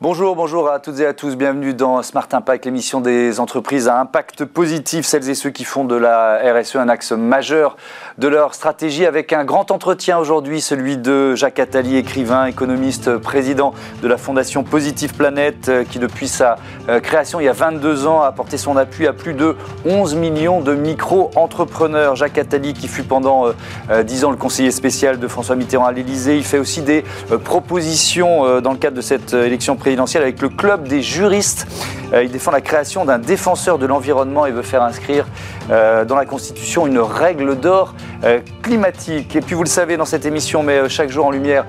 [0.00, 1.34] Bonjour, bonjour à toutes et à tous.
[1.34, 5.04] Bienvenue dans Smart Impact, l'émission des entreprises à impact positif.
[5.04, 7.76] Celles et ceux qui font de la RSE un axe majeur
[8.16, 13.74] de leur stratégie avec un grand entretien aujourd'hui, celui de Jacques Attali, écrivain, économiste, président
[14.00, 18.06] de la Fondation Positive Planète, euh, qui depuis sa euh, création il y a 22
[18.06, 22.14] ans a apporté son appui à plus de 11 millions de micro-entrepreneurs.
[22.14, 23.52] Jacques Attali, qui fut pendant 10
[23.90, 27.02] euh, ans le conseiller spécial de François Mitterrand à l'Élysée, il fait aussi des
[27.42, 31.66] propositions dans le cadre de cette élection présidentielle avec le club des juristes.
[32.12, 35.26] Euh, il défend la création d'un défenseur de l'environnement et veut faire inscrire
[35.70, 39.36] euh, dans la Constitution une règle d'or euh, climatique.
[39.36, 41.64] Et puis vous le savez dans cette émission, mais chaque jour en lumière,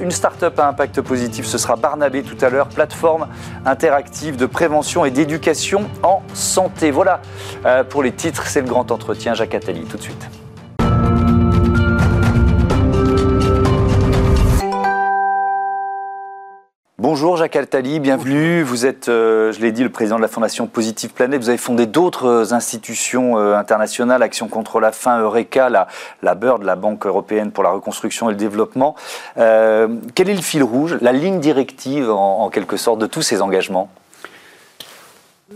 [0.00, 3.26] une start-up à impact positif, ce sera Barnabé tout à l'heure, plateforme
[3.66, 6.90] interactive de prévention et d'éducation en santé.
[6.90, 7.20] Voilà
[7.88, 9.34] pour les titres, c'est le grand entretien.
[9.34, 10.39] Jacques Attali, tout de suite.
[17.00, 18.62] Bonjour Jacques Altali, bienvenue.
[18.62, 21.40] Vous êtes, euh, je l'ai dit, le président de la Fondation Positive Planète.
[21.40, 25.88] Vous avez fondé d'autres euh, institutions euh, internationales, Action contre la faim, Eureka, la,
[26.22, 28.96] la BIRD, la Banque européenne pour la reconstruction et le développement.
[29.34, 33.90] quel est le fil rouge, la ligne directive en, quelque sorte de tous ces engagements?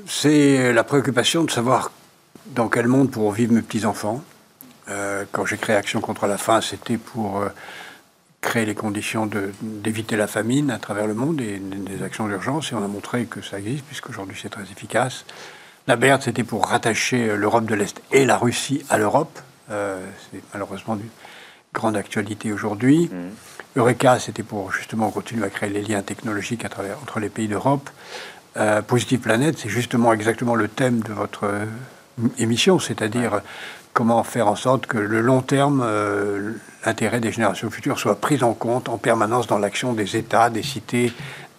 [0.06, 1.92] C'est la préoccupation de savoir
[2.46, 4.22] dans quel monde pourront vivre mes petits-enfants.
[5.32, 7.42] quand j'ai créé Action contre la faim, c'était pour
[8.44, 9.28] créer les conditions
[9.62, 12.70] d'éviter la famine à travers le monde et des actions d'urgence.
[12.70, 15.24] Et on a montré que ça existe, puisqu'aujourd'hui c'est très efficace.
[15.86, 19.38] La BERD, c'était pour rattacher euh, l'Europe de l'Est et la Russie à l'Europe.
[19.70, 19.98] Euh,
[20.30, 21.08] c'est malheureusement d'une
[21.72, 23.10] grande actualité aujourd'hui.
[23.10, 23.78] Mmh.
[23.78, 27.48] Eureka, c'était pour justement continuer à créer les liens technologiques à travers, entre les pays
[27.48, 27.90] d'Europe.
[28.56, 31.50] Euh, Positive Planète, c'est justement exactement le thème de votre
[32.38, 33.40] émission, c'est-à-dire
[33.92, 36.52] comment faire en sorte que le long terme, euh,
[36.84, 40.62] l'intérêt des générations futures soit pris en compte en permanence dans l'action des États, des
[40.62, 41.12] cités,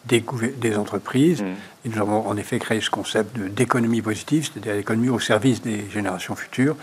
[0.05, 0.23] des,
[0.57, 1.41] des entreprises.
[1.41, 1.45] Mm.
[1.85, 5.89] Et nous avons en effet créé ce concept d'économie positive, c'est-à-dire l'économie au service des
[5.89, 6.75] générations futures.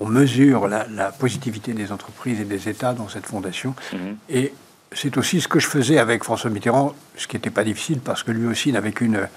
[0.00, 3.74] On mesure la, positivité des entreprises et des États dans cette fondation.
[3.92, 3.96] Mm.
[4.30, 4.54] Et
[4.92, 8.22] c'est aussi ce que je faisais avec François Mitterrand, ce qui n'était pas difficile parce
[8.22, 9.28] que lui aussi n'avait qu'une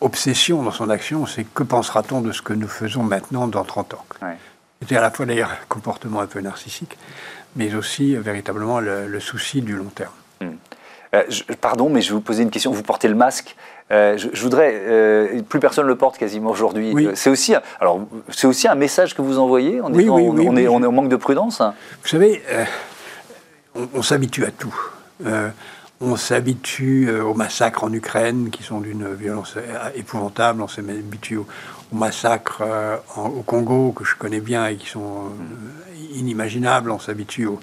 [0.00, 3.94] obsession dans son action, c'est que pensera-t-on de ce que nous faisons maintenant dans 30
[3.94, 4.04] ans?
[4.80, 6.96] C'était à la fois d'ailleurs un comportement un peu narcissique,
[7.56, 10.12] mais aussi euh, véritablement le, souci du long terme.
[10.40, 10.56] Hmm.
[11.14, 11.24] Euh,
[11.60, 12.72] pardon, mais je vais vous poser une question.
[12.72, 13.56] Vous portez le masque.
[13.90, 16.94] Euh, je, voudrais, plus personne le porte quasiment aujourd'hui.
[17.14, 19.80] C'est aussi, alors, c'est aussi un message que vous envoyez.
[19.80, 21.60] On, oui, oui, on, est, on est en manque de prudence?
[21.60, 22.40] Vous savez,
[23.74, 24.74] on, s'habitue à tout.
[26.00, 29.56] On s'habitue aux massacres en Ukraine, qui sont d'une violence
[29.94, 30.62] épouvantable.
[30.62, 31.46] On s'habitue aux,
[31.92, 36.90] massacres euh, au Congo, que je connais bien et qui sont euh, inimaginables.
[36.90, 37.60] On s'habitue aux,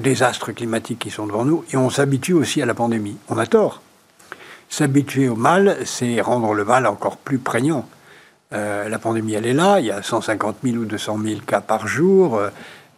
[0.00, 1.64] désastres climatiques qui sont devant nous.
[1.72, 3.16] Et on s'habitue aussi à la pandémie.
[3.30, 3.80] On a tort.
[4.68, 7.88] S'habituer au mal, c'est rendre le mal encore plus prégnant.
[8.52, 9.80] Euh, la pandémie, elle est là.
[9.80, 12.38] Il y a 150 000 ou 200 000 cas par jour.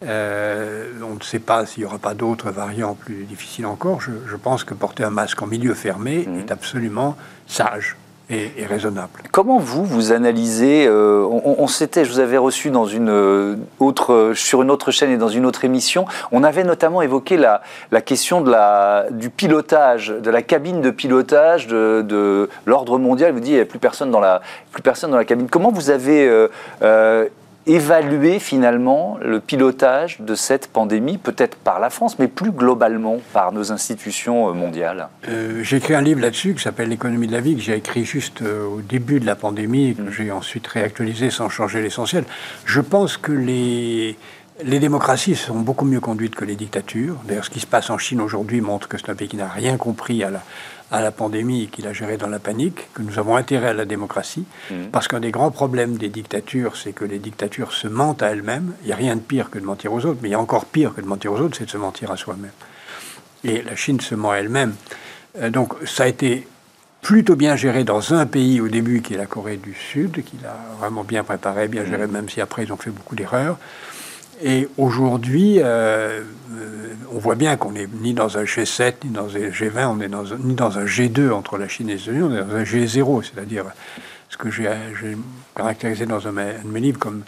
[0.03, 4.01] On ne sait pas s'il n'y aura pas d'autres variants plus difficiles encore.
[4.01, 6.39] Je, pense que porter un masque en milieu fermé mmh.
[6.39, 7.17] est absolument
[7.47, 7.97] sage
[8.31, 9.23] et, raisonnable.
[9.33, 14.33] Comment vous, vous analysez euh, On, s'était, je vous avais reçu dans une euh, autre,
[14.35, 16.05] sur une autre chaîne et dans une autre émission.
[16.31, 20.91] On avait notamment évoqué la, la question de la, du pilotage, de la cabine de
[20.91, 23.33] pilotage de, de l'ordre mondial.
[23.33, 24.43] Vous dites, il n'y a plus personne dans la,
[24.73, 25.49] plus personne dans la cabine.
[25.49, 27.29] Comment vous avez euh,
[27.67, 33.53] évaluer finalement le pilotage de cette pandémie, peut-être par la France, mais plus globalement par
[33.53, 37.41] nos institutions euh, mondiales euh, J'ai écrit un livre là-dessus qui s'appelle L'économie de la
[37.41, 40.11] vie, que j'ai écrit juste euh, au début de la pandémie et que mm.
[40.11, 42.25] j'ai ensuite réactualisé sans changer l'essentiel.
[42.65, 44.17] Je pense que les,
[44.65, 47.17] les démocraties sont beaucoup mieux conduites que les dictatures.
[47.25, 49.49] D'ailleurs, ce qui se passe en Chine aujourd'hui montre que c'est un pays qui n'a
[49.49, 50.43] rien compris à la,
[50.91, 53.73] à la pandémie et qu'il a géré dans la panique, que nous avons intérêt à
[53.75, 54.75] la démocratie, mmh.
[54.91, 58.73] parce qu'un des grands problèmes des dictatures, c'est que les dictatures se mentent à elles-mêmes.
[58.83, 60.41] Il n'y a rien de pire que de mentir aux autres, mais il y a
[60.41, 62.53] encore pire que de mentir aux autres, c'est de se mentir à soi-même.
[63.45, 64.75] Et la Chine se ment à elle-même.
[65.41, 66.49] Euh, donc ça a été
[67.03, 70.37] plutôt bien géré dans un pays au début, qui est la Corée du Sud, qui
[70.43, 72.11] l'a vraiment bien préparé, bien géré, mmh.
[72.11, 73.59] même si après ils ont fait beaucoup d'erreurs.
[74.43, 79.37] Et aujourd'hui, euh, euh, on voit bien qu'on n'est ni dans un G7, ni dans
[79.37, 82.23] un G20, on est dans ni dans un G2 entre la Chine et les États-Unis,
[82.23, 83.65] on est dans un G0, c'est-à-dire
[84.29, 84.69] ce que j'ai
[85.57, 87.23] caractérisé dans un de mes livres comme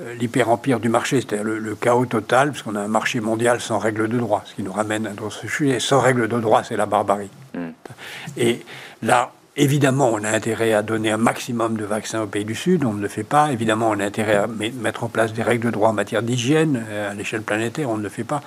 [0.00, 3.78] euh, l'hyper-empire du marché, c'est-à-dire le, chaos total, parce qu'on a un marché mondial sans
[3.78, 5.80] règles de droit, ce qui nous ramène à ce sujet.
[5.80, 7.30] Sans règles de droit, c'est la barbarie.
[7.54, 7.68] Mm.
[8.36, 8.64] Et
[9.02, 12.84] là, Évidemment, on a intérêt à donner un maximum de vaccins aux pays du Sud,
[12.84, 13.52] on ne le fait pas.
[13.52, 16.84] Évidemment, on a intérêt à mettre en place des règles de droit en matière d'hygiène
[16.88, 18.42] euh, à l'échelle planétaire, on ne le fait pas.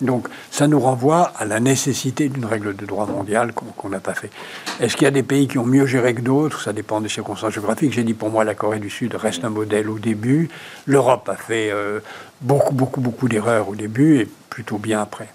[0.00, 4.14] Donc ça nous renvoie à la nécessité d'une règle de droit mondial qu'on n'a pas
[4.14, 4.30] fait.
[4.80, 6.62] Est-ce qu'il y a des pays qui ont mieux géré que d'autres?
[6.62, 7.92] Ça dépend des circonstances géographiques.
[7.92, 10.48] J'ai dit pour moi la Corée du Sud reste un modèle au début.
[10.86, 11.98] L'Europe a fait euh,
[12.40, 15.28] beaucoup, beaucoup, beaucoup d'erreurs au début et plutôt bien après.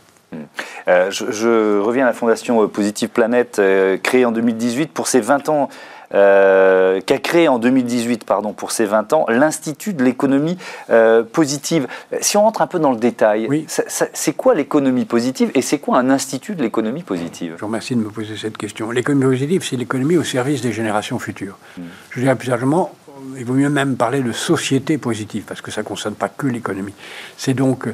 [0.87, 5.49] Euh, je, reviens à la Fondation Positive Planète, euh, créée en 2018 pour ses 20
[5.49, 5.69] ans
[6.13, 10.57] euh, qu'a créé en 2018, pardon, pour ses 20 ans, l'Institut de l'économie
[10.89, 11.87] euh, positive.
[12.21, 15.97] Si on rentre un peu dans le détail, c'est quoi l'économie positive et c'est quoi
[15.97, 17.53] un Institut de l'économie positive?
[17.55, 18.91] Je vous remercie de me poser cette question.
[18.91, 21.57] L'économie positive, c'est l'économie au service des générations futures.
[21.77, 21.83] Hmm.
[22.11, 22.93] Je dirais plus largement,
[23.37, 26.45] il vaut mieux même parler de société positive, parce que ça ne concerne pas que
[26.45, 26.93] l'économie.
[27.37, 27.87] C'est donc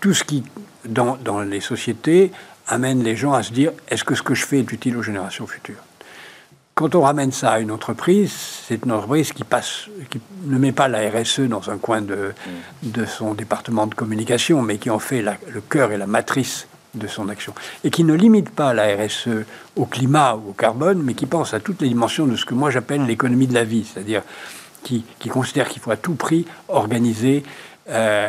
[0.00, 0.44] tout ce qui,
[0.86, 2.32] dans, les sociétés,
[2.66, 5.02] amène les gens à se dire est-ce que ce que je fais est utile aux
[5.02, 5.82] générations futures?
[6.74, 10.72] Quand on ramène ça à une entreprise, c'est une entreprise qui, passe, qui ne met
[10.72, 12.34] pas la RSE dans un coin de,
[13.06, 17.28] son département de communication, mais qui en fait le cœur et la matrice de son
[17.28, 17.54] action.
[17.84, 19.44] Et qui ne limite pas la RSE
[19.76, 22.54] au climat ou au carbone, mais qui pense à toutes les dimensions de ce que
[22.54, 24.22] moi j'appelle l'économie de la vie, c'est-à-dire
[24.84, 27.42] qui, considère qu'il faut à tout prix organiser
[27.90, 28.28] euh,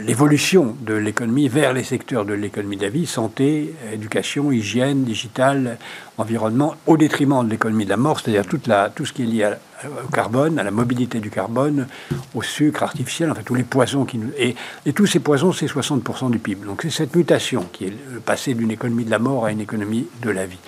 [0.00, 5.76] l'évolution de l'économie vers les secteurs de l'économie de la vie, santé, éducation, hygiène, digital,
[6.18, 9.26] environnement, au détriment de l'économie de la mort, c'est-à-dire toute la, tout ce qui est
[9.26, 9.52] lié
[9.84, 11.88] au carbone, à la mobilité du carbone,
[12.34, 14.30] au sucre artificiel, enfin tous les poisons qui nous...
[14.38, 14.54] Et,
[14.86, 16.64] et tous ces poisons, c'est 60% du PIB.
[16.64, 19.60] Donc c'est cette mutation qui est le passé d'une économie de la mort à une
[19.60, 20.60] économie de la vie.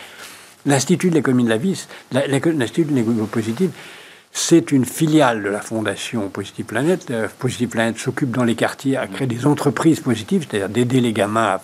[0.66, 3.70] L'Institut de l'économie de la vie, l'Institut de l'économie positive,
[4.36, 7.06] c'est une filiale de la fondation Positive Planète.
[7.12, 11.12] Euh, Positive Planète s'occupe dans les quartiers à créer des entreprises positives, c'est-à-dire d'aider les
[11.12, 11.60] gamins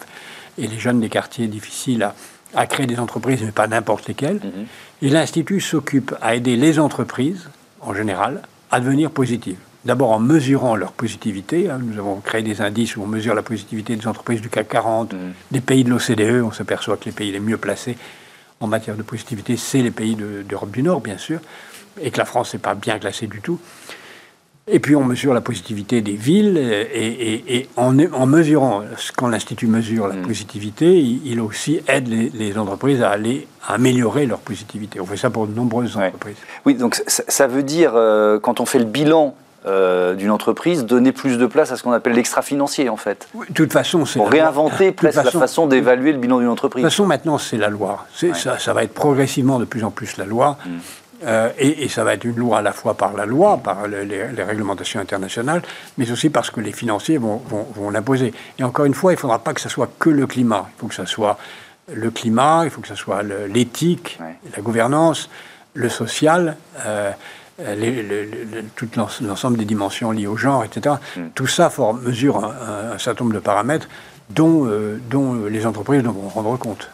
[0.56, 2.08] et les jeunes des quartiers difficiles
[2.54, 4.36] à, créer des entreprises, mais pas n'importe lesquelles.
[4.36, 4.66] Mhm.
[5.02, 7.48] Et l'Institut s'occupe à aider les entreprises,
[7.80, 8.40] en général,
[8.70, 9.58] à devenir positives.
[9.84, 11.68] D'abord en mesurant leur positivité.
[11.70, 11.80] Hein.
[11.82, 15.12] nous avons créé des indices où on mesure la positivité des entreprises du CAC 40,
[15.12, 15.18] mhm.
[15.50, 16.44] des pays de l'OCDE.
[16.44, 17.96] On s'aperçoit que les pays les mieux placés
[18.60, 21.40] en matière de positivité, c'est les pays d'Europe du Nord, bien sûr
[22.00, 23.58] et que la France n'est pas bien classée du tout.
[24.72, 28.82] Et puis on mesure la positivité des villes, et, en, en, mesurant,
[29.16, 30.22] quand l'Institut mesure la mm.
[30.22, 35.00] positivité, il, aussi aide les, entreprises à aller améliorer leur positivité.
[35.00, 36.36] On fait ça pour de nombreuses entreprises.
[36.66, 39.34] Oui, donc ça, veut dire, euh, quand on fait le bilan
[39.66, 43.28] euh, d'une entreprise, donner plus de place à ce qu'on appelle l'extra-financier, en fait.
[43.34, 44.18] de toute façon, c'est...
[44.18, 46.82] Pour réinventer presque la façon d'évaluer le bilan d'une entreprise.
[46.82, 48.06] De toute façon, maintenant, c'est la loi.
[48.14, 50.58] Ça, ça, va être progressivement de plus en plus la loi.
[50.64, 50.70] Mm.
[51.24, 54.42] Euh, et, ça va être une loi à la fois par la loi, par les,
[54.42, 55.62] réglementations internationales,
[55.98, 57.42] mais aussi parce que les financiers vont,
[57.92, 58.32] l'imposer.
[58.58, 60.68] Et encore une fois, il ne faudra pas que ce soit que le climat.
[60.76, 61.38] Il faut que ce soit
[61.92, 64.18] le climat, il faut que ce soit l'éthique,
[64.56, 65.28] la gouvernance,
[65.74, 66.56] le social,
[66.86, 67.12] euh,
[68.76, 68.88] tout
[69.20, 70.96] l'ensemble des dimensions liées au genre, etc.
[71.16, 71.20] Mm.
[71.34, 71.70] Tout ça
[72.00, 73.88] mesure un, certain nombre de paramètres
[74.30, 76.90] dont, euh, euh, les entreprises devront rendre compte.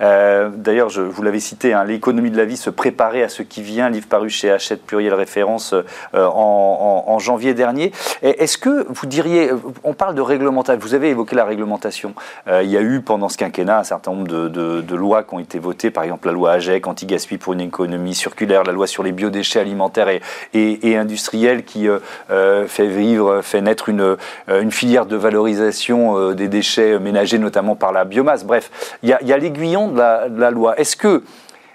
[0.00, 3.62] Euh, d'ailleurs, vous l'avez cité, hein, l'économie de la vie se préparer à ce qui
[3.62, 5.74] vient, livre paru chez Hachette Pluriel Référence
[6.14, 7.92] en, janvier dernier.
[8.22, 9.50] Est-ce que vous diriez,
[9.84, 12.14] on parle de réglementation, vous avez évoqué la réglementation.
[12.48, 15.58] il y a eu pendant ce quinquennat un certain nombre de, lois qui ont été
[15.58, 19.12] votées, par exemple la loi AGEC, anti-gaspi pour une économie circulaire, la loi sur les
[19.12, 20.20] biodéchets alimentaires et,
[20.54, 21.86] et, industriels qui
[22.28, 24.16] fait vivre, fait naître une,
[24.48, 28.44] une filière de valorisation des déchets déchets ménagers, notamment par la biomasse.
[28.44, 30.78] Bref, il y a, l'aiguillon de la, loi.
[30.78, 31.24] Est-ce que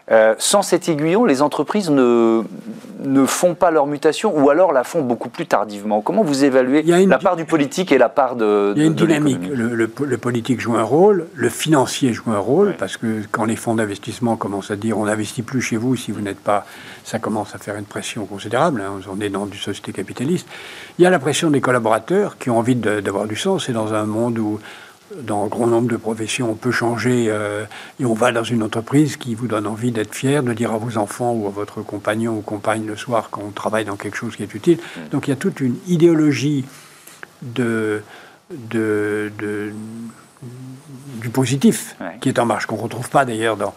[0.09, 2.43] euh, sans cet aiguillon, les entreprises ne,
[3.03, 6.01] ne font pas leur mutation ou alors la font beaucoup plus tardivement.
[6.01, 8.93] Comment vous évaluez la part du politique et la part de Il y a une
[8.93, 9.41] dynamique.
[9.51, 13.75] Le, politique joue un rôle, le financier joue un rôle, parce que quand les fonds
[13.75, 16.65] d'investissement commencent à dire on n'investit plus chez vous si vous n'êtes pas,
[17.03, 18.81] ça commence à faire une pression considérable.
[18.81, 20.47] Hein, on est dans une société capitaliste.
[20.99, 23.69] Il y a la pression des collaborateurs qui ont envie d'avoir du sens.
[23.69, 24.59] Et dans un monde où
[25.15, 27.65] dans un grand nombre de professions, on peut changer euh,
[27.99, 30.77] et on va dans une entreprise qui vous donne envie d'être fier, de dire à
[30.77, 34.35] vos enfants ou à votre compagnon ou compagne le soir qu'on travaille dans quelque chose
[34.35, 34.77] qui est utile.
[34.77, 35.09] Mm.
[35.11, 36.65] Donc il y a toute une idéologie
[37.41, 38.01] de,
[38.51, 39.31] de,
[41.21, 43.73] du positif qui est en marche, qu'on ne retrouve pas d'ailleurs dans,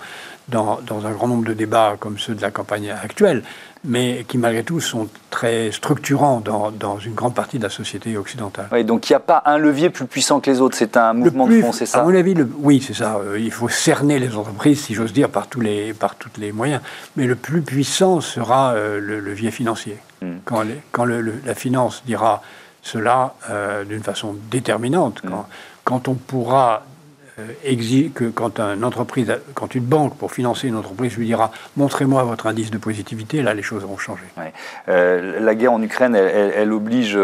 [0.48, 3.42] dans, dans, un grand nombre de débats comme ceux de la campagne actuelle
[3.84, 8.16] mais qui malgré tout sont très structurants dans, dans une grande partie de la société
[8.16, 8.68] occidentale.
[8.72, 11.14] Oui, donc il n'y a pas un levier plus puissant que les autres, c'est un
[11.14, 13.16] mouvement de fond, c'est ça À mon avis, oui, c'est ça.
[13.16, 16.52] Euh, il faut cerner les entreprises, si j'ose dire, par tous les, par tous les
[16.52, 16.82] moyens.
[17.16, 19.96] Mais le plus puissant sera euh, le levier financier.
[20.20, 20.38] Hmm.
[20.44, 22.42] Quand, quand le, la finance dira
[22.82, 25.30] cela euh, d'une façon déterminante, hmm.
[25.30, 25.48] quand,
[25.84, 26.82] quand on pourra
[27.64, 32.22] exige que quand, une entreprise, quand une banque, pour financer une entreprise, lui dira montrez-moi
[32.24, 34.24] votre indice de positivité, là les choses vont changer.
[34.86, 37.18] la guerre en Ukraine, elle, oblige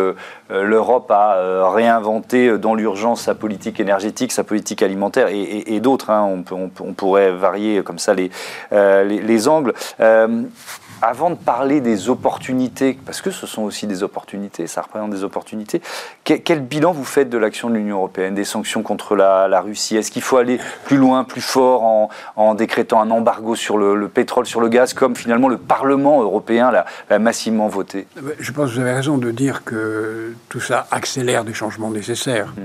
[0.50, 6.11] l'Europe à réinventer dans l'urgence sa politique énergétique, sa politique alimentaire et, d'autres.
[6.11, 6.42] Hein.
[6.50, 9.75] On, pourrait varier comme ça les angles
[11.02, 15.24] avant de parler des opportunités, parce que ce sont aussi des opportunités, ça représente des
[15.24, 15.82] opportunités,
[16.24, 19.96] quel, bilan vous faites de l'action de l'Union européenne, des sanctions contre la, Russie?
[19.96, 24.46] Est-ce qu'il faut aller plus loin, plus fort en, décrétant un embargo sur le, pétrole,
[24.46, 28.06] sur le gaz, comme finalement le Parlement européen l'a massivement voté?
[28.18, 31.90] Euh, Je pense que vous avez raison de dire que tout ça accélère des changements
[31.90, 32.54] nécessaires.
[32.56, 32.60] Mmh.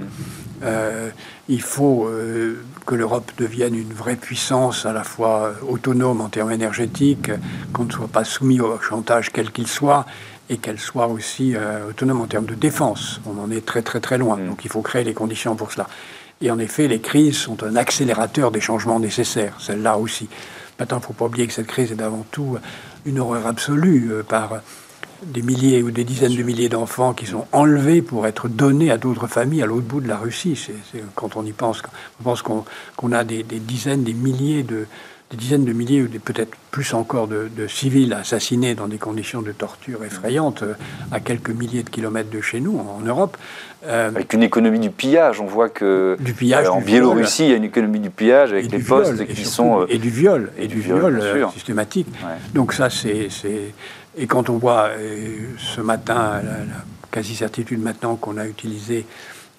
[0.64, 1.10] Euh,
[1.50, 6.52] il faut euh, que l'Europe devienne une vraie puissance, à la fois autonome en termes
[6.52, 7.32] énergétiques,
[7.74, 10.06] qu'on ne soit pas soumis au chantage quel qu'il soit,
[10.50, 13.22] et qu'elle soit aussi euh, autonome en termes de défense.
[13.26, 14.48] On en est très très très loin, mm.
[14.48, 15.88] donc il faut créer les conditions pour cela.
[16.42, 20.28] Et en effet, les crises sont un accélérateur des changements nécessaires, celle-là aussi.
[20.80, 22.58] Maintenant, il ne faut pas oublier que cette crise est avant tout
[23.06, 24.62] une horreur absolue par
[25.24, 28.98] des milliers ou des dizaines de milliers d'enfants qui sont enlevés pour être donnés à
[28.98, 30.56] d'autres familles à l'autre bout de la Russie.
[30.56, 31.82] C'est, quand on y pense,
[32.20, 34.88] on pense qu'on, a des, dizaines, des milliers de
[35.32, 39.54] des dizaines de milliers ou peut-être plus encore de, civils assassinés dans des conditions de
[39.54, 40.74] torture effrayantes euh,
[41.12, 43.38] à quelques milliers de kilomètres de chez nous en Europe.
[43.86, 47.50] Euh, avec une économie du pillage, on voit que du pillage, euh, en Biélorussie, il
[47.50, 50.68] y a une économie du pillage avec les postes qui sont et du viol et,
[50.68, 51.22] du, viol,
[51.54, 52.08] systématique.
[52.54, 53.30] Donc ça, c'est
[54.18, 56.54] et quand on voit euh, ce matin, la,
[57.12, 59.06] quasi-certitude maintenant qu'on a utilisé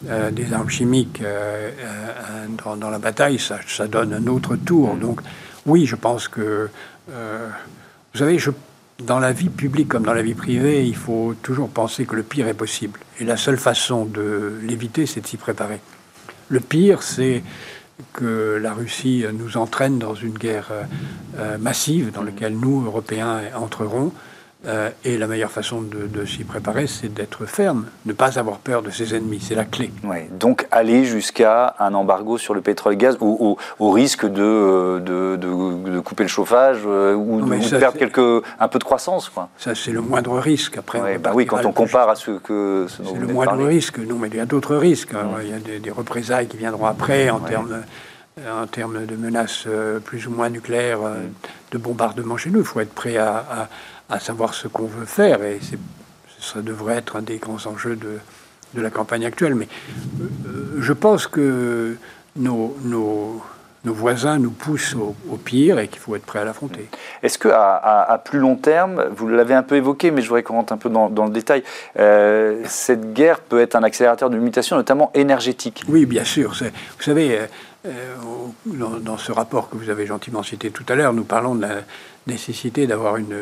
[0.08, 1.70] euh, des armes chimiques euh,
[2.76, 4.94] dans, la bataille, ça, ça, donne un autre tour.
[4.96, 5.20] Donc
[5.64, 6.68] oui, je pense que,
[7.08, 8.50] vous savez, je,
[9.02, 12.22] dans la vie publique comme dans la vie privée, il faut toujours penser que le
[12.22, 13.00] pire est possible.
[13.20, 15.80] Et la seule façon de l'éviter, c'est de s'y préparer.
[16.48, 17.42] Le pire, c'est
[18.12, 20.72] que la Russie nous entraîne dans une guerre
[21.60, 24.12] massive dans laquelle nous, Européens, entrerons.
[24.66, 28.82] Euh, et la meilleure façon de, s'y préparer, c'est d'être ferme, ne pas avoir peur
[28.82, 29.90] de ses ennemis, c'est la clé.
[30.30, 33.56] donc aller jusqu'à un embargo sur le pétrole et gaz, au,
[33.90, 39.28] risque de, de, couper le chauffage euh, ou, de, perdre quelque, un peu de croissance.
[39.28, 39.48] Quoi.
[39.58, 40.78] Ça, c'est le moindre risque.
[40.78, 42.86] Après, bah oui, quand on compare à ce que...
[42.88, 45.12] c'est le moindre risque, non, mais il y a d'autres risques.
[45.42, 47.82] Il y a des, représailles qui viendront après en termes
[48.38, 51.00] en termes de menaces euh, plus ou moins nucléaires,
[51.70, 52.60] de bombardement chez nous.
[52.60, 53.68] Il faut être prêt à
[54.12, 55.58] à savoir ce qu'on veut faire, et
[56.38, 58.18] ça devrait être un des grands enjeux de,
[58.74, 59.54] de la campagne actuelle.
[59.54, 59.68] Mais
[60.20, 61.96] euh, je pense que
[62.36, 63.42] nos, nos,
[63.86, 66.90] nos, voisins nous poussent au, pire et qu'il faut être prêt à l'affronter.
[67.22, 70.42] Est-ce que à, à, plus long terme, vous l'avez un peu évoqué, mais je voudrais
[70.42, 71.62] qu'on rentre un peu dans, dans le détail,
[71.98, 76.52] euh, cette guerre peut être un accélérateur de mutation, notamment énergétique Oui, bien sûr.
[76.52, 77.46] Vous savez, euh,
[77.84, 81.62] dans, dans, ce rapport que vous avez gentiment cité tout à l'heure, nous parlons de
[81.62, 81.82] la
[82.26, 83.36] nécessité d'avoir une,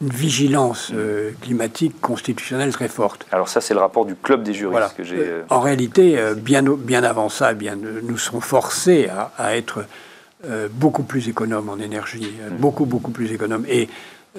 [0.00, 3.26] vigilance euh, climatique constitutionnelle très forte.
[3.30, 5.18] Alors ça, c'est le rapport du club des juristes que j'ai...
[5.18, 9.08] Euh, en réalité, euh, bien, bien avant ça, eh bien, nous serons forcés
[9.38, 9.84] à, être
[10.72, 12.56] beaucoup plus économes en énergie, mm.
[12.56, 13.64] beaucoup, beaucoup plus économes.
[13.68, 13.88] Et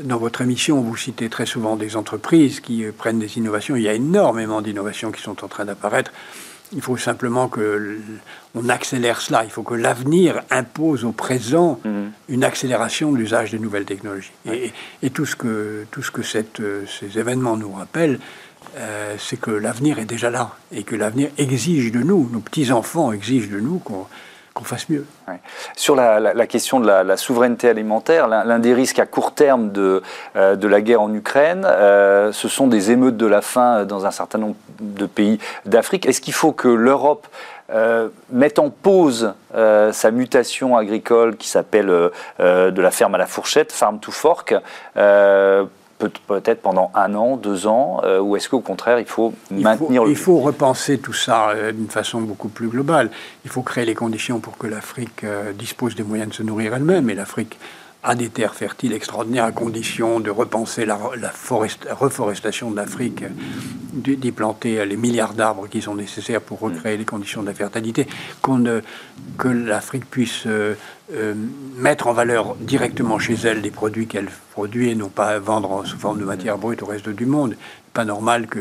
[0.02, 3.78] dans votre émission, vous citez très souvent des entreprises qui prennent des innovations.
[3.78, 6.12] Il y a énormément d'innovations qui sont en train d'apparaître.
[6.74, 8.00] Il faut simplement que
[8.56, 9.44] on accélère cela.
[9.44, 12.12] Il faut que l'avenir impose au présent mhm.
[12.30, 14.32] une accélération de l'usage des nouvelles technologies.
[14.46, 18.20] Et, tout ce que, tout ce que cette, ces événements nous rappellent,
[18.76, 23.12] euh, c'est que l'avenir est déjà là et que l'avenir exige de nous, nos petits-enfants
[23.12, 24.08] exigent de nous qu'on
[24.54, 25.06] qu'on fasse mieux.
[25.76, 30.02] Sur la, question de la, souveraineté alimentaire, l'un des risques à court terme de,
[30.36, 34.12] euh, la guerre en Ukraine, euh, ce sont des émeutes de la faim dans un
[34.12, 36.06] certain nombre de pays d'Afrique.
[36.06, 37.28] Est-ce qu'il faut que l'Europe
[37.74, 41.88] euh, mette en pause sa mutation agricole qui s'appelle
[42.40, 44.56] de la ferme à la fourchette, farm to fork,
[46.10, 50.10] peut-être pendant un an, deux ans, euh, ou est-ce qu'au contraire, il faut maintenir le...
[50.12, 53.10] Il faut repenser tout ça euh, d'une façon beaucoup plus globale.
[53.46, 56.74] Il faut créer les conditions pour que l'Afrique euh, dispose des moyens de se nourrir
[56.74, 57.58] elle-même, et l'Afrique
[58.04, 63.24] a des terres fertiles extraordinaires à condition de repenser la, reforestation de l'Afrique,
[63.94, 68.08] d'y planter les milliards d'arbres qui sont nécessaires pour recréer les conditions de la fertilité,
[69.38, 70.76] que l'Afrique puisse euh,
[71.14, 71.34] euh,
[71.78, 75.98] mettre en valeur directement chez elle les produits qu'elle produit et non pas vendre sous
[75.98, 77.56] forme de matière brute au reste du monde.
[77.94, 78.60] Pas normal que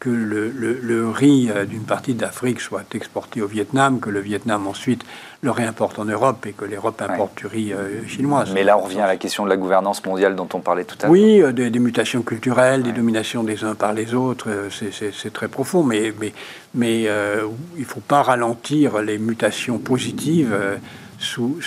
[0.00, 5.02] que le, riz euh, d'une partie d'Afrique soit exporté au Vietnam, que le Vietnam ensuite
[5.42, 8.44] le réimporte en Europe et que l'Europe importe du riz euh, chinois.
[8.54, 10.96] Mais là, on revient à la question de la gouvernance mondiale dont on parlait tout
[11.00, 11.12] à l'heure.
[11.12, 15.82] Oui, euh, des, mutations culturelles, des dominations des uns par les autres, c'est très profond,
[15.82, 16.32] mais, mais,
[16.74, 20.54] mais il ne faut pas ralentir les mutations positives
[21.18, 21.58] sous,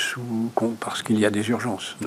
[0.80, 1.98] parce qu'il y a des urgences.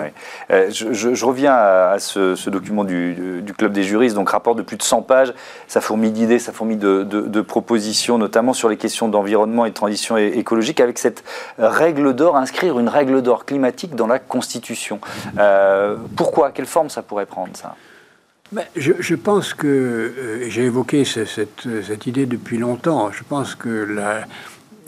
[0.51, 4.83] Euh, je, reviens à, ce, document du, Club des juristes, donc rapport de plus de
[4.83, 5.35] 100 pages.
[5.69, 10.17] Ça fourmille d'idées, ça fourmille de, propositions, notamment sur les questions d'environnement et de transition
[10.17, 11.25] écologique, avec cette
[11.59, 15.01] règle d'or, inscrire une règle d'or climatique dans la Constitution.
[15.39, 16.51] Euh, pourquoi?
[16.51, 17.77] Quelle forme ça pourrait prendre, ça?
[18.53, 23.69] Ben, je, pense que, euh, j'ai évoqué cette, cette, idée depuis longtemps, je pense que
[23.69, 24.27] la,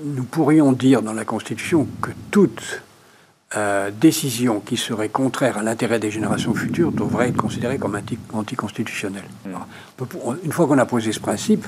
[0.04, 2.82] nous pourrions dire dans la Constitution que toute
[3.56, 7.98] euh, décision qui serait contraire à l'intérêt des générations futures devrait être considérée comme
[8.32, 9.24] anticonstitutionnelle.
[9.44, 10.04] Hmm.
[10.44, 11.64] Une fois qu'on a posé ce principe,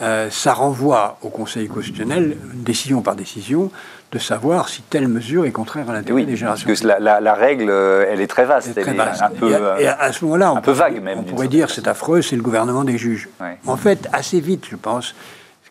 [0.00, 3.70] euh, ça renvoie au Conseil constitutionnel, décision par décision,
[4.10, 6.66] de savoir si telle mesure est contraire à l'intérêt des générations.
[6.66, 10.12] Parce que la, règle, euh, elle est très vaste, elle est, un peu, et à,
[10.12, 11.20] ce moment-là, un peu vague même.
[11.20, 13.28] On pourrait dire c'est affreux, c'est le gouvernement des juges.
[13.66, 15.14] En fait, assez vite, je pense,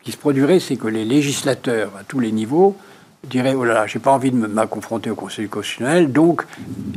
[0.02, 2.76] qui se produirait, c'est que les législateurs à tous les niveaux
[3.24, 6.42] diraient Oh là là, j'ai pas envie de me confronter au Conseil constitutionnel, donc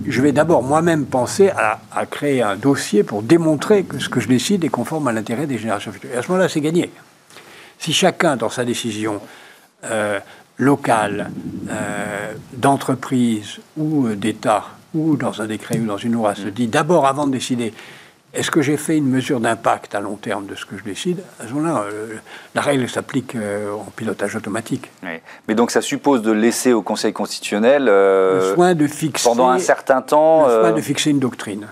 [0.08, 4.28] je vais d'abord moi-même penser à, créer un dossier pour démontrer que ce que je
[4.28, 6.12] décide est conforme à l'intérêt des générations futures.
[6.14, 6.92] Et à ce moment-là, c'est gagné.
[7.78, 9.22] Si chacun, dans sa décision
[9.84, 10.20] euh,
[10.58, 11.30] locale,
[11.70, 17.06] euh, d'entreprise ou d'État, ou dans un décret ou dans une loi, se dit d'abord,
[17.06, 17.74] avant de décider,
[18.36, 21.22] est-ce que j'ai fait une mesure d'impact à long terme de ce que je décide
[21.40, 22.16] À ce moment-là, euh,
[22.54, 24.92] la règle s'applique euh, en pilotage automatique.
[25.48, 29.50] Mais donc ça suppose de laisser au Conseil constitutionnel euh, le soin de fixer, pendant
[29.50, 31.68] un certain temps le soin de fixer une doctrine.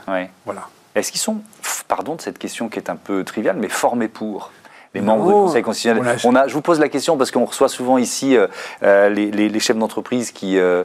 [0.46, 0.68] Voilà.
[0.96, 1.42] Est-ce qu'ils sont,
[1.88, 4.52] pardon de cette question qui est un peu triviale, mais formés pour?
[4.94, 6.18] Les membres du Conseil constitutionnel.
[6.24, 8.48] On a, je vous pose la question parce qu'on reçoit souvent ici euh,
[8.84, 10.84] euh, les, chefs d'entreprise qui, euh,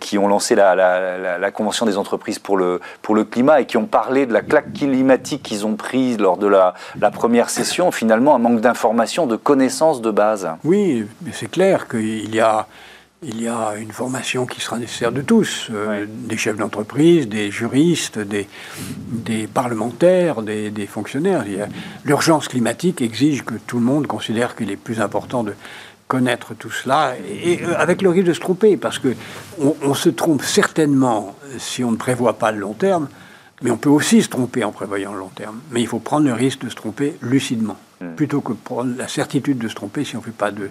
[0.00, 3.76] qui ont lancé la, la, Convention des entreprises pour le, pour le climat et qui
[3.76, 6.74] ont parlé de la claque climatique qu'ils ont prise lors de la,
[7.12, 10.48] première session, finalement un manque d'information, de connaissances de base.
[10.64, 12.66] Oui, mais c'est clair qu'il y a
[13.22, 17.50] il y a une formation qui sera nécessaire de tous, euh, des chefs d'entreprise, des
[17.50, 18.48] juristes, des,
[19.10, 21.44] des parlementaires, des, fonctionnaires.
[22.04, 25.54] L'urgence climatique exige que tout le monde considère qu'il est plus important de
[26.06, 29.14] connaître tout cela, et, euh, avec le risque de se tromper, parce que
[29.58, 33.08] on, se trompe certainement si on ne prévoit pas le long terme,
[33.60, 35.60] mais on peut aussi se tromper en prévoyant le long terme.
[35.72, 38.14] Mais il faut prendre le risque de se tromper lucidement, hmm.
[38.14, 40.70] plutôt que prendre la certitude de se tromper si on ne fait pas de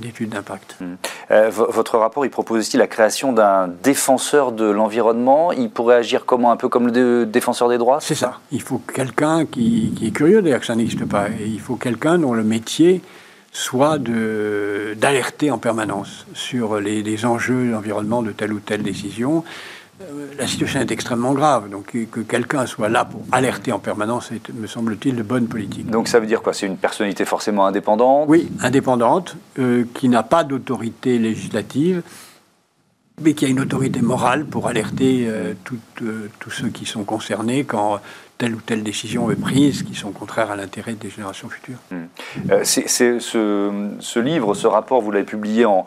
[0.00, 0.76] d'études d'impact.
[0.80, 0.94] Hmm.
[1.30, 5.52] Euh, votre rapport, il propose aussi la création d'un défenseur de l'environnement.
[5.52, 8.38] Il pourrait agir comment Un peu comme le défenseur des droits C'est ça.
[8.50, 11.28] Il faut quelqu'un qui, est curieux, d'ailleurs que ça n'existe pas.
[11.28, 13.02] Et il faut quelqu'un dont le métier
[13.52, 19.44] soit d'alerter en permanence sur les, les enjeux d'environnement de telle ou telle décision
[20.38, 21.68] la situation est extrêmement grave.
[21.70, 25.88] Donc que quelqu'un soit là pour alerter en permanence est, me semble-t-il, de bonne politique.
[25.88, 26.52] Donc ça veut dire quoi?
[26.52, 28.26] C'est une personnalité forcément indépendante?
[28.28, 32.02] Oui, indépendante, euh, qui n'a pas d'autorité législative,
[33.20, 38.00] mais qui a une autorité morale pour alerter euh, tous ceux qui sont concernés quand
[38.42, 41.78] telle ou telle décision est prise qui sont contraires à l'intérêt des générations futures.
[41.92, 42.06] Hmm.
[42.50, 42.88] Euh, c'est,
[43.20, 45.86] ce, livre, ce rapport, vous l'avez publié en,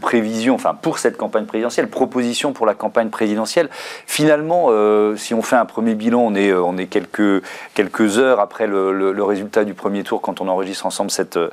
[0.00, 3.68] prévision, enfin pour cette campagne présidentielle, proposition pour la campagne présidentielle.
[4.06, 7.42] Finalement, euh, si on fait un premier bilan, on est, on est quelques,
[7.74, 11.50] quelques heures après le, résultat du premier tour quand on enregistre ensemble cette, euh,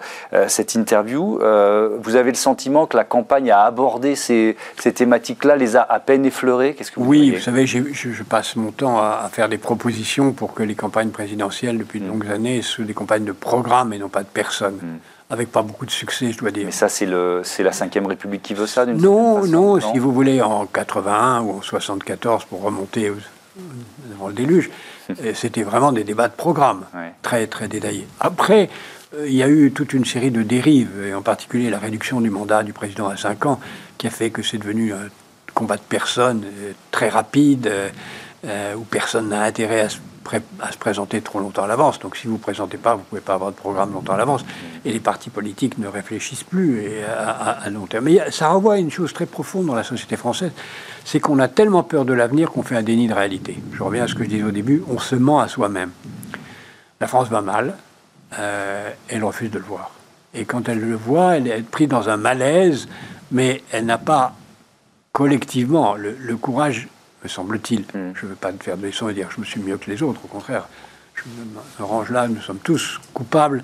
[0.48, 1.39] cette interview.
[1.39, 6.00] vous avez le sentiment que la campagne a abordé ces, ces thématiques-là, les a à
[6.00, 6.76] peine effleurées?
[6.76, 10.18] Qu'est-ce que vous Oui, vous savez, je, je, passe mon temps à faire des propositions
[10.32, 12.10] pour que les campagnes présidentielles depuis de mm.
[12.10, 14.79] longues années soient des campagnes de programme et non pas de personnes.
[14.82, 14.99] Mm.
[15.32, 16.65] Avec pas beaucoup de succès, je dois dire.
[16.65, 20.65] Mais ça, c'est la Ve République qui veut ça non, non, si vous voulez, en
[20.65, 23.12] 81 ou en 74, pour remonter
[24.13, 24.69] avant le déluge,
[25.10, 26.86] euh, c'était vraiment des débats de programme,
[27.21, 28.08] très, très détaillés.
[28.19, 28.69] Après,
[29.15, 32.21] euh, il y a eu toute une série de dérives, et en particulier la réduction
[32.21, 33.60] du mandat du président à 5 ans,
[33.97, 35.10] qui a fait que c'est devenu un
[35.53, 37.71] combat de personnes euh, très rapide,
[38.77, 39.97] où personne n'a intérêt à se
[40.62, 42.00] à se présenter trop longtemps à l'avance.
[42.00, 44.18] Donc si vous ne présentez pas, vous ne pouvez pas avoir de programme longtemps à
[44.18, 44.46] l'avance.
[44.86, 48.06] Et les partis politiques ne réfléchissent plus à, long terme.
[48.06, 50.52] Mais ça renvoie à une chose très profonde dans la société française,
[51.06, 53.58] c'est qu'on a tellement peur de l'avenir qu'on fait un déni de réalité.
[53.74, 55.92] Je reviens à ce que je disais au début, on se ment à soi-même.
[57.00, 57.76] La France va mal,
[58.38, 59.92] euh, elle refuse de le voir.
[60.34, 62.88] Et quand elle le voit, elle est prise dans un malaise,
[63.32, 64.34] mais elle n'a pas
[65.12, 66.88] collectivement le courage
[67.23, 67.82] me semble-t-il.
[67.82, 68.13] Mm.
[68.15, 69.77] Je ne veux pas te faire de leçons et dire que je me suis mieux
[69.77, 70.67] que les autres, au contraire.
[71.15, 71.23] je
[71.79, 73.63] me range là, nous sommes tous coupables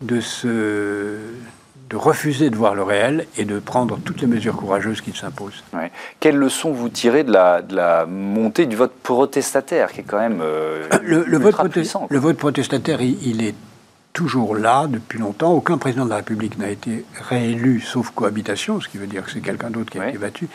[0.00, 5.12] de, de refuser de voir le réel et de prendre toutes les mesures courageuses qui
[5.12, 5.64] s'imposent.
[5.72, 5.90] Ouais.
[6.20, 10.20] Quelle leçon vous tirez de la, de la montée du vote protestataire, qui est quand
[10.20, 13.54] même euh, le, le, vote puissant, le, vote protestataire, il, il, est
[14.12, 15.52] toujours là depuis longtemps.
[15.52, 19.30] Aucun président de la République n'a été réélu sauf cohabitation, ce qui veut dire que
[19.30, 20.08] c'est quelqu'un d'autre qui a ouais.
[20.10, 20.48] été battu.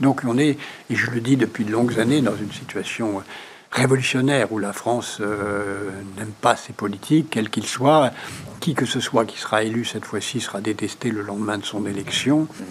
[0.00, 0.58] Donc on est,
[0.90, 3.22] et je le dis depuis de longues années, dans une situation
[3.70, 8.10] révolutionnaire où la France euh, n'aime pas ses politiques, quels qu'ils soient.
[8.60, 11.84] Qui que ce soit qui sera élu cette fois-ci sera détesté le lendemain de son
[11.84, 12.42] élection.
[12.42, 12.64] Mmh.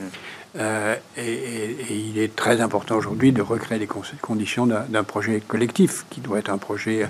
[0.55, 3.87] Euh, et, et, et, il est très important aujourd'hui de recréer les
[4.21, 7.07] conditions d'un projet collectif qui doit être un projet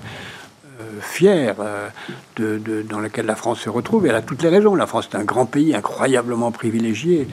[0.80, 1.88] euh, fier euh,
[2.36, 4.06] de, de, dans lequel la France se retrouve.
[4.06, 4.74] Et elle a toutes les raisons.
[4.74, 7.28] La France est un grand pays incroyablement privilégié,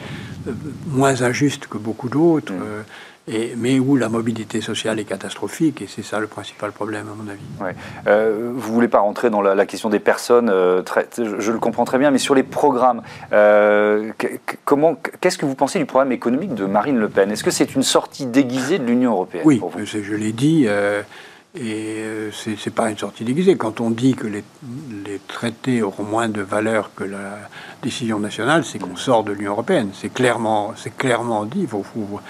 [0.48, 0.52] euh,
[0.88, 2.54] moins injuste que beaucoup d'autres.
[2.54, 2.84] Mmh
[3.28, 7.16] et, mais où la mobilité sociale est catastrophique, et c'est ça le principal problème, à
[7.16, 7.42] mon avis.
[7.62, 7.76] Ouais.
[8.08, 11.40] Euh, vous ne voulez pas rentrer dans la, la question des personnes, euh, très, je,
[11.40, 13.02] je, le comprends très bien, mais sur les programmes,
[13.32, 14.12] euh,
[14.66, 17.32] comment, qu'est-ce que vous pensez du programme économique de Marine Le Pen?
[17.32, 20.68] Est-ce que c'est une sortie déguisée de l'Union européenne Oui, je l'ai dit.
[21.54, 23.58] Et euh, ce n'est pas une sortie déguisée.
[23.58, 24.44] Quand on dit que les,
[25.06, 27.40] les, traités auront moins de valeur que la
[27.82, 29.90] décision nationale, c'est qu'on sort de l'Union européenne.
[29.94, 31.62] C'est clairement, clairement dit.
[31.62, 32.22] Il faut, faut,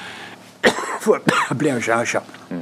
[0.99, 1.15] faut
[1.49, 2.23] appeler un chat un chat.
[2.49, 2.55] Mm.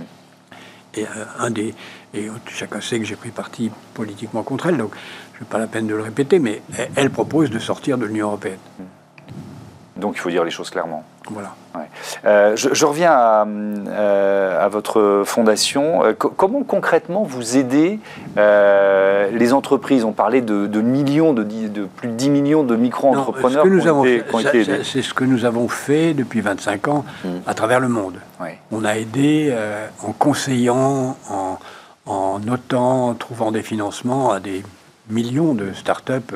[0.96, 1.74] Et euh, un des
[2.14, 4.96] et chacun sait que j'ai pris parti politiquement contre elle, donc
[5.36, 8.06] je n'ai pas la peine de le répéter, mais elle, elle propose de sortir de
[8.06, 8.58] l'Union européenne.
[8.80, 10.00] Mm.
[10.00, 11.06] Donc il faut dire les choses clairement.
[11.30, 11.54] Voilà.
[11.76, 11.86] Ouais.
[12.26, 16.04] Euh, je, je, reviens à, euh, à, votre fondation.
[16.04, 18.00] Euh, comment concrètement vous aidez
[18.36, 20.04] les entreprises?
[20.04, 24.04] On parlait de, de millions, de, de, plus de 10 millions de micro-entrepreneurs qui, ont
[24.40, 24.84] été, aidés.
[24.84, 27.28] C'est ce que nous avons fait depuis 25 ans mmh.
[27.46, 28.16] à travers le monde.
[28.42, 28.58] Ouais.
[28.72, 29.56] On a aidé
[30.04, 31.60] en conseillant, en,
[32.06, 34.64] en notant, en trouvant des financements à des
[35.10, 36.34] millions de start-up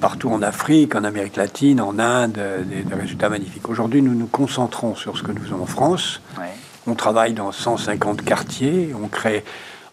[0.00, 3.68] partout en Afrique, en Amérique latine, en Inde, des, des résultats magnifiques.
[3.68, 6.20] Aujourd'hui, nous nous concentrons sur ce que nous faisons en France.
[6.38, 6.44] Ouais.
[6.86, 9.44] On travaille dans 150 quartiers, on crée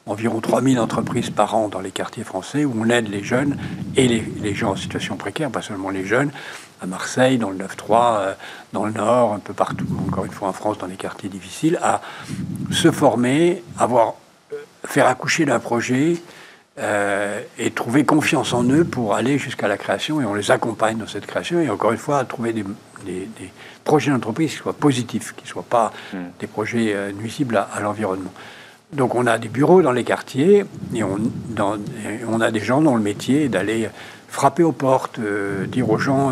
[0.07, 3.57] environ 3000 entreprises par an dans les quartiers français où on aide les jeunes
[3.95, 6.31] et les, les gens en situation précaire, pas seulement les jeunes,
[6.81, 8.33] à Marseille, dans le 9-3, euh,
[8.73, 11.79] dans le Nord, un peu partout, encore une fois en France, dans les quartiers difficiles,
[11.83, 12.01] à
[12.71, 14.15] se former, avoir,
[14.53, 16.17] euh, faire accoucher d'un projet,
[16.79, 20.97] euh, et trouver confiance en eux pour aller jusqu'à la création et on les accompagne
[20.97, 22.63] dans cette création et encore une fois trouver des,
[23.05, 23.51] des, des
[23.83, 26.17] projets d'entreprise qui soient positifs, qui ne soient pas mmh.
[26.39, 28.33] des projets euh, nuisibles à, à l'environnement.
[28.93, 30.65] Donc on a des bureaux dans les quartiers
[30.95, 31.17] et on,
[31.49, 33.89] dans, et on a des gens dont le métier d'aller
[34.27, 36.31] frapper aux portes, euh, dire aux gens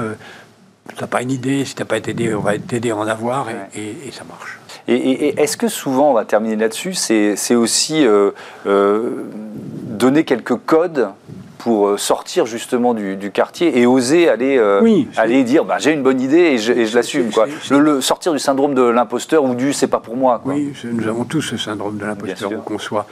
[0.95, 2.95] tu n'as pas une idée, si tu n'as pas été aidé, on va t'aider à
[2.95, 3.59] en avoir, et, ouais.
[3.75, 4.59] et, et, ça marche.
[4.87, 8.31] Et, et est-ce que souvent, on va terminer là-dessus, c'est aussi euh,
[8.65, 9.23] euh,
[9.97, 11.09] donner quelques codes
[11.57, 15.91] pour sortir justement du, du quartier et oser aller, euh, oui, aller dire bah, j'ai
[15.91, 17.29] une bonne idée et je, je l'assume.
[17.69, 20.39] Le, le, sortir du syndrome de l'imposteur ou du c'est pas pour moi.
[20.39, 20.53] Quoi.
[20.53, 23.07] Oui, nous avons tous ce syndrome de l'imposteur, où qu'on soit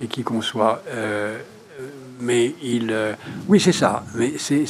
[0.00, 0.82] et qui qu'on soit.
[0.88, 1.36] Euh,
[2.20, 2.90] mais il.
[2.92, 3.12] Euh,
[3.48, 4.04] oui, c'est ça.
[4.14, 4.64] Mais c'est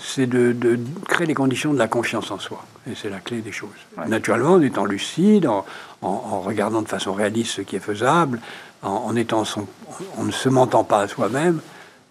[0.00, 2.64] c'est de, de, créer les conditions de la confiance en soi.
[2.90, 3.70] Et c'est la clé des choses.
[3.96, 4.08] Ouais.
[4.08, 5.64] Naturellement, en étant lucide, en,
[6.02, 8.40] en, en, regardant de façon réaliste ce qui est faisable,
[8.84, 9.66] en, étant son,
[10.18, 11.60] en ne se mentant pas à soi-même,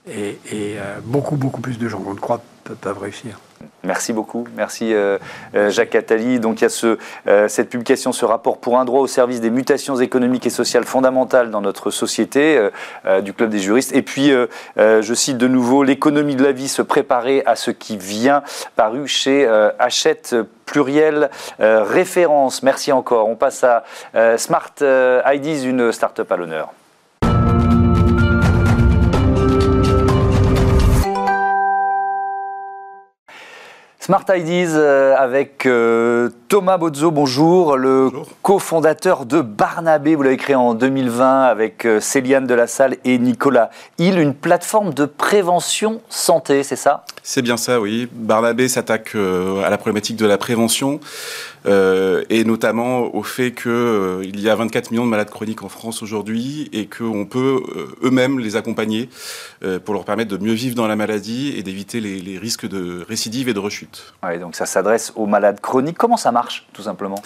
[0.08, 3.40] et, et euh, beaucoup, beaucoup plus de gens qu'on ne croit peuvent réussir.
[3.84, 4.48] Merci beaucoup.
[4.56, 5.18] Merci euh,
[5.56, 6.40] euh, Jacques Attali.
[6.40, 6.98] Donc il y a ce,
[7.28, 10.86] euh, cette publication, ce rapport pour un droit au service des mutations économiques et sociales
[10.86, 12.70] fondamentales dans notre société
[13.22, 13.94] du Club des juristes.
[13.94, 14.32] Et puis,
[14.78, 18.44] je cite de nouveau, l'économie de la vie, se préparer à ce qui vient,
[18.76, 19.48] paru chez
[19.80, 22.64] Hachette Pluriel Référence.
[22.64, 23.28] Merci encore.
[23.28, 23.84] On passe à
[24.38, 26.74] Smart IDs, une start-up à l'honneur.
[34.06, 38.10] Smart Ideas euh, avec euh, Thomas Bozzo, bonjour, le
[38.42, 40.16] cofondateur de Barnabé.
[40.16, 44.34] Vous l'avez créé en 2020 avec euh, Céliane de la Salle et Nicolas Hill, une
[44.34, 47.06] plateforme de prévention santé, c'est ça?
[47.24, 48.10] C'est bien ça, oui.
[48.12, 51.00] Barnabé s'attaque à la problématique de la prévention
[51.66, 55.70] euh, et notamment au fait qu'il euh, y a 24 millions de malades chroniques en
[55.70, 59.10] France aujourd'hui et qu'on peut euh, eux-mêmes les accompagner
[59.86, 63.48] pour leur permettre de mieux vivre dans la maladie et d'éviter les, risques de récidive
[63.48, 64.14] et de rechute.
[64.42, 65.98] Donc ça s'adresse aux malades chroniques.
[65.98, 67.22] Comment ça marche, tout simplement?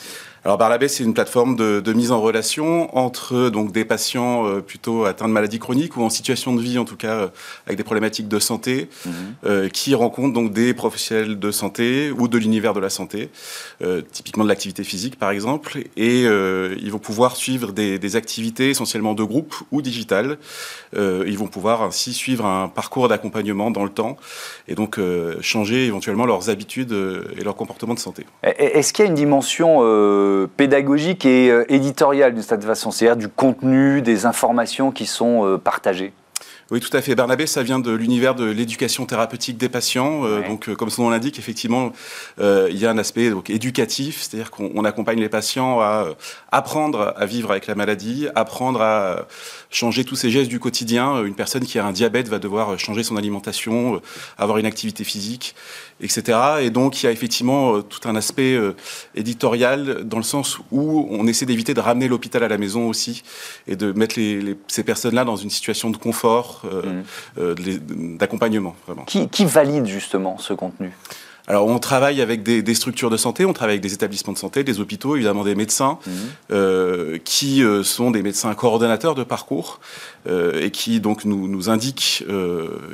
[0.47, 5.03] Alors Barnabé, c'est une plateforme de, mise en relation entre donc des patients euh, plutôt
[5.03, 7.27] atteints de maladies chroniques ou en situation de vie, en tout cas euh,
[7.65, 9.13] avec des problématiques de santé, mhm.
[9.43, 13.29] euh, qui rencontrent donc des professionnels de santé ou de l'univers de la santé,
[14.13, 19.13] typiquement de l'activité physique par exemple, et ils vont pouvoir suivre des, des, activités essentiellement
[19.15, 20.37] de groupe ou digitales.
[20.95, 24.17] ils vont pouvoir ainsi suivre un parcours d'accompagnement dans le temps
[24.67, 24.99] et donc
[25.41, 26.95] changer éventuellement leurs habitudes
[27.37, 28.25] et leur comportement de santé.
[28.43, 29.81] Est-ce qu'il y a une dimension
[30.45, 36.13] pédagogique et euh, éditorial d'une façon, c'est-à-dire du contenu, des informations qui sont euh, partagées.
[36.69, 37.15] Oui, tout à fait.
[37.15, 40.25] Barnabé, ça vient de l'univers de l'éducation thérapeutique des patients.
[40.25, 41.93] Euh, donc, comme son nom l'indique, effectivement,
[42.39, 46.09] il y a un aspect donc, éducatif, c'est-à-dire qu'on accompagne les patients à
[46.51, 49.27] apprendre à vivre avec la maladie, apprendre à
[49.69, 51.23] changer tous ces gestes du quotidien.
[51.23, 54.01] Une personne qui a un diabète va devoir changer son alimentation,
[54.37, 55.55] avoir une activité physique
[56.01, 56.37] etc.
[56.61, 58.75] Et donc, il y a effectivement euh, tout un aspect euh,
[59.15, 63.23] éditorial dans le sens où on essaie d'éviter de ramener l'hôpital à la maison aussi
[63.67, 64.15] et de mettre
[64.67, 67.03] ces personnes-là dans une situation de confort, euh,
[67.37, 68.17] mmh.
[68.17, 69.03] d'accompagnement, vraiment.
[69.05, 70.91] qui valide justement ce contenu?
[71.49, 74.65] Alors, on travaille avec des, structures de santé, on travaille avec des établissements de santé,
[74.65, 76.13] des hôpitaux, évidemment des médecins, mhm.
[76.51, 79.79] euh, qui euh, sont des médecins coordonnateurs de parcours
[80.27, 82.25] euh, et qui donc nous, nous indiquent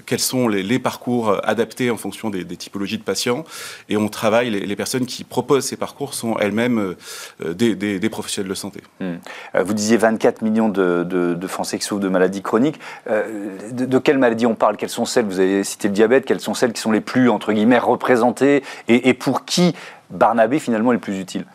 [0.05, 3.43] quels sont les, parcours adaptés en fonction des, typologies de patients.
[3.89, 6.95] Et on travaille, les, personnes qui proposent ces parcours sont elles-mêmes
[7.43, 8.81] des, professionnels de santé.
[8.99, 9.19] Mhm.
[9.63, 12.79] Vous disiez 24 millions de, de, Français qui souffrent de maladies chroniques.
[13.07, 14.77] De, de quelles maladies on parle?
[14.77, 17.29] Quelles sont celles, vous avez cité le diabète, quelles sont celles qui sont les plus,
[17.29, 18.42] entre guillemets, représentées?
[18.87, 19.73] Et, pour qui
[20.09, 21.45] Barnabé finalement est le plus utile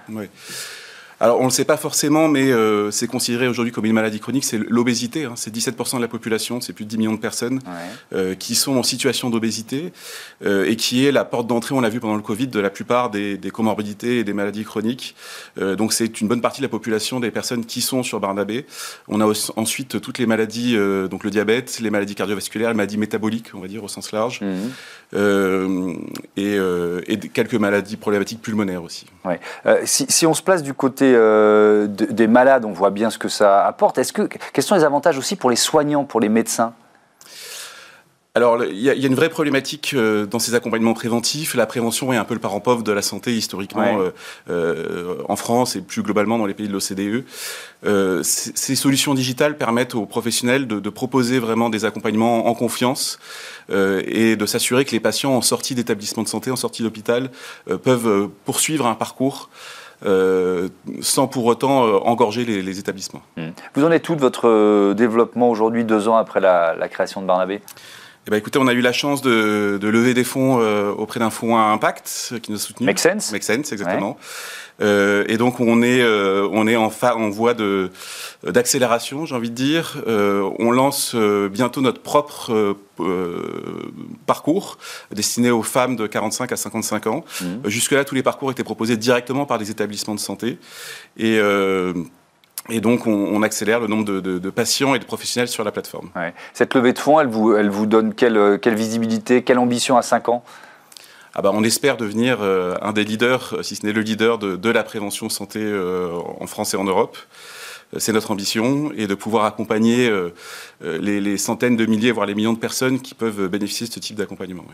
[1.20, 4.20] alors, on ne le sait pas forcément, mais euh, c'est considéré aujourd'hui comme une maladie
[4.20, 5.24] chronique, c'est l'obésité.
[5.24, 5.32] Hein.
[5.34, 7.60] c'est 17% de la population, c'est plus de 10 millions de personnes
[8.12, 9.92] euh, qui sont en situation d'obésité
[10.44, 12.70] euh, et qui est la porte d'entrée, on l'a vu pendant le Covid, de la
[12.70, 15.16] plupart des, des comorbidités et des maladies chroniques.
[15.56, 18.66] donc, c'est une bonne partie de la population des personnes qui sont sur Barnabé.
[19.08, 20.76] On a ensuite toutes les maladies,
[21.10, 24.40] donc le diabète, les maladies cardiovasculaires, les maladies métaboliques, on va dire au sens large,
[24.40, 25.92] mmh.
[26.36, 26.58] et,
[27.06, 29.06] et, quelques maladies problématiques pulmonaires aussi.
[29.84, 33.28] Si, si on se place du côté euh, des malades, on voit bien ce que
[33.28, 33.98] ça apporte.
[33.98, 36.72] Est-ce que, quels sont les avantages aussi pour les soignants, pour les médecins?
[38.34, 41.56] Alors, il y, a une vraie problématique euh, dans ces accompagnements préventifs.
[41.56, 43.98] La prévention est un peu le parent pauvre de la santé historiquement
[44.48, 47.24] euh, en France et plus globalement dans les pays de l'OCDE.
[48.22, 53.18] ces solutions digitales permettent aux professionnels de, de proposer vraiment des accompagnements en confiance
[53.72, 57.30] et de s'assurer que les patients en sortie d'établissement de santé, en sortie d'hôpital,
[57.82, 59.50] peuvent poursuivre un parcours
[60.06, 60.68] euh,
[61.00, 63.22] sans pour autant euh, engorger les, établissements.
[63.36, 63.48] Hmm.
[63.74, 67.26] Vous en êtes tout de votre euh, développement aujourd'hui, deux ans après la, création de
[67.26, 67.60] Barnabé?
[68.28, 70.58] Eh ben, écoutez, on a eu la chance de, lever des fonds
[70.92, 72.86] auprès d'un fonds à impact qui nous a soutenus.
[72.86, 73.32] Make sense.
[73.32, 74.18] Make sense, exactement.
[74.80, 77.90] Euh, et donc on est, euh, on est en, en voie de,
[78.44, 80.02] d'accélération, j'ai envie de dire.
[80.06, 81.14] Euh, on lance
[81.50, 82.76] bientôt notre propre
[84.26, 84.78] parcours
[85.12, 87.24] destiné aux femmes de 45 à 55 ans.
[87.40, 87.46] Mmh.
[87.66, 90.58] Jusque-là, tous les parcours étaient proposés directement par des établissements de santé.
[91.16, 91.40] Et
[92.70, 96.10] et donc, on, accélère le nombre de, patients et de professionnels sur la plateforme.
[96.52, 100.02] Cette levée de fonds, elle vous, elle vous donne quelle, quelle visibilité, quelle ambition à
[100.02, 100.44] 5 ans?
[101.34, 104.56] Ah bah, on espère devenir euh, un des leaders, si ce n'est le leader de,
[104.56, 107.16] de la prévention santé euh, en France et en Europe.
[107.94, 110.34] Euh, c'est notre ambition, et de pouvoir accompagner euh,
[110.84, 114.00] euh, les, centaines de milliers, voire les millions de personnes qui peuvent bénéficier de ce
[114.00, 114.64] type d'accompagnement.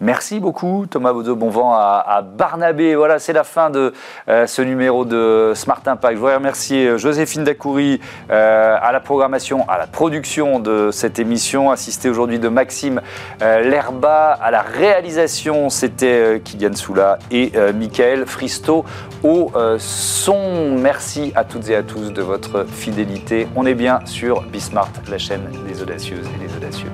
[0.00, 2.94] Merci beaucoup Thomas Baudot, bon vent à, Barnabé.
[2.94, 3.92] Voilà, c'est la fin de
[4.26, 6.14] ce numéro de Smart Impact.
[6.14, 12.08] Je voudrais remercier Joséphine Dacoury à la programmation, à la production de cette émission, assistée
[12.08, 13.00] aujourd'hui de Maxime
[13.40, 18.84] Lerba, à la réalisation, c'était Kylian Soula et Michael Fristo
[19.22, 20.76] au son.
[20.78, 22.22] Merci à toutes et à tous de
[22.64, 23.46] fidélité.
[23.56, 26.90] On est bien sur Bismart, la chaîne des audacieuses et des audacieux.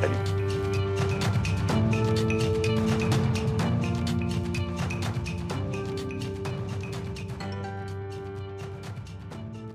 [0.00, 0.35] Salut